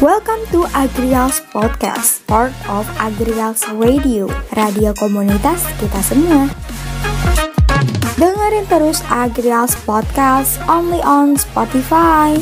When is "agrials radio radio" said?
2.96-4.96